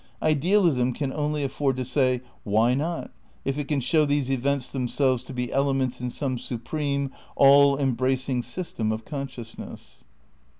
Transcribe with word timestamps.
Idealism 0.23 0.93
can 0.93 1.13
only 1.13 1.43
afford 1.43 1.75
to 1.75 1.85
say 1.85 2.21
Why 2.43 2.73
not? 2.73 3.11
if 3.45 3.59
it 3.59 3.67
can 3.67 3.79
show 3.79 4.03
these 4.03 4.31
events 4.31 4.71
themselves 4.71 5.21
to 5.25 5.31
be 5.33 5.53
elements 5.53 6.01
in 6.01 6.09
some 6.09 6.39
supreme, 6.39 7.11
all 7.35 7.77
embracing 7.77 8.41
system 8.41 8.91
of 8.91 9.05
consciousness. 9.05 10.03